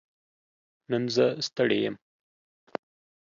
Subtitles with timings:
[0.89, 1.95] نن زه ستړې يم